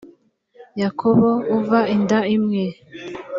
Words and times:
yakobo 0.81 1.29
uva 1.57 1.79
inda 1.95 2.19
imwe 2.35 2.65